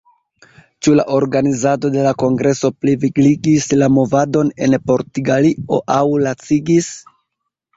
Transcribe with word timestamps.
Ĉu 0.85 0.93
la 0.99 1.03
organizado 1.17 1.91
de 1.95 2.05
la 2.07 2.13
kongreso 2.23 2.71
plivigligis 2.85 3.69
la 3.83 3.91
movadon 3.99 4.51
en 4.69 4.75
Portugalio 4.89 5.81
aŭ 5.99 6.03
lacigis? 6.27 6.91